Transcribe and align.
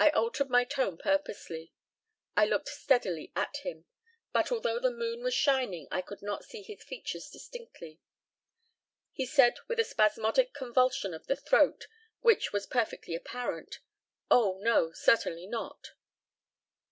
I 0.00 0.10
altered 0.10 0.50
my 0.50 0.64
tone 0.64 0.98
purposely; 0.98 1.72
I 2.36 2.46
looked 2.46 2.66
steadily 2.68 3.30
at 3.36 3.58
him, 3.58 3.84
but, 4.32 4.50
although 4.50 4.80
the 4.80 4.90
moon 4.90 5.22
was 5.22 5.34
shining, 5.34 5.86
I 5.88 6.02
could 6.02 6.20
not 6.20 6.44
see 6.44 6.64
his 6.64 6.82
features 6.82 7.30
distinctly. 7.30 8.00
He 9.12 9.24
said, 9.24 9.54
with 9.68 9.78
a 9.78 9.84
spasmodic 9.84 10.52
convulsion 10.52 11.14
of 11.14 11.28
the 11.28 11.36
throat, 11.36 11.86
which 12.22 12.52
was 12.52 12.66
perfectly 12.66 13.14
apparent, 13.14 13.78
"Oh 14.32 14.58
no, 14.60 14.90
certainly 14.90 15.46
not." 15.46 15.90